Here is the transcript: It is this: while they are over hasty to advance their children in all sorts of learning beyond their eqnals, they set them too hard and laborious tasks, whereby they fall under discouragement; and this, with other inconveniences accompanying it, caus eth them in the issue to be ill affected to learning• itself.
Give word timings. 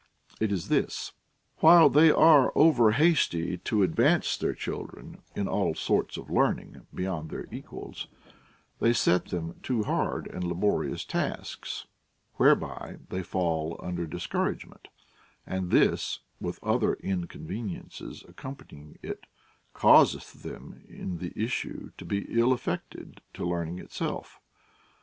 It 0.39 0.51
is 0.51 0.67
this: 0.69 1.11
while 1.57 1.87
they 1.87 2.09
are 2.09 2.51
over 2.55 2.93
hasty 2.93 3.59
to 3.59 3.83
advance 3.83 4.35
their 4.35 4.55
children 4.55 5.21
in 5.35 5.47
all 5.47 5.75
sorts 5.75 6.17
of 6.17 6.27
learning 6.31 6.87
beyond 6.91 7.29
their 7.29 7.43
eqnals, 7.43 8.07
they 8.79 8.93
set 8.93 9.25
them 9.25 9.59
too 9.61 9.83
hard 9.83 10.25
and 10.25 10.43
laborious 10.43 11.05
tasks, 11.05 11.85
whereby 12.37 12.97
they 13.09 13.21
fall 13.21 13.79
under 13.79 14.07
discouragement; 14.07 14.87
and 15.45 15.69
this, 15.69 16.21
with 16.39 16.57
other 16.63 16.95
inconveniences 16.95 18.23
accompanying 18.27 18.97
it, 19.03 19.27
caus 19.75 20.15
eth 20.15 20.41
them 20.41 20.83
in 20.89 21.19
the 21.19 21.31
issue 21.35 21.91
to 21.99 22.05
be 22.05 22.25
ill 22.27 22.53
affected 22.53 23.21
to 23.35 23.45
learning• 23.45 23.79
itself. 23.83 24.39